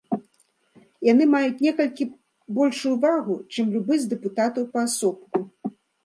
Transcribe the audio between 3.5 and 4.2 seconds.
чым любы з